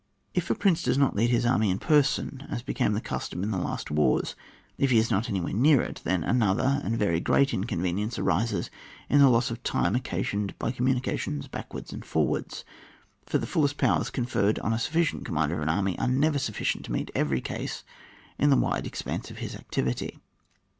If 0.33 0.49
a 0.49 0.55
prince 0.55 0.81
does 0.81 0.97
not 0.97 1.15
lead 1.15 1.29
his 1.29 1.45
army 1.45 1.69
in 1.69 1.77
person, 1.77 2.47
as 2.49 2.63
became 2.63 2.93
the 2.93 3.01
custom 3.01 3.43
in 3.43 3.51
the 3.51 3.59
last 3.59 3.91
wars, 3.91 4.33
if 4.79 4.89
he 4.89 4.97
is 4.97 5.11
not 5.11 5.29
anywhere 5.29 5.53
near 5.53 5.83
it, 5.83 6.01
then 6.03 6.23
another 6.23 6.81
and 6.83 6.97
very 6.97 7.19
great 7.19 7.53
inconvenience 7.53 8.17
arises 8.17 8.71
in 9.09 9.19
the 9.19 9.29
loss 9.29 9.51
of 9.51 9.61
time 9.61 9.93
occasioned 9.93 10.57
by 10.57 10.71
communications 10.71 11.47
backwards 11.47 11.93
and 11.93 12.03
for 12.03 12.25
wards; 12.25 12.65
for 13.27 13.37
the 13.37 13.45
fullest 13.45 13.77
powers 13.77 14.09
conferred 14.09 14.57
on 14.57 14.73
a 14.73 14.79
commander 15.23 15.57
of 15.57 15.61
an 15.61 15.69
army, 15.69 15.95
are 15.99 16.07
never 16.07 16.39
sufficient 16.39 16.83
to 16.85 16.91
meet 16.91 17.11
every 17.13 17.39
case 17.39 17.83
in 18.39 18.49
the 18.49 18.57
wide 18.57 18.87
expanse 18.87 19.29
of 19.29 19.37
his 19.37 19.53
activity. 19.55 20.17